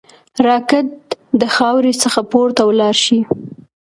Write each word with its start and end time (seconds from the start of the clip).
راکټ 0.47 0.87
د 1.41 1.43
خاورې 1.55 1.93
څخه 2.03 2.21
پورته 2.31 2.61
ولاړ 2.65 2.95
شي 3.05 3.19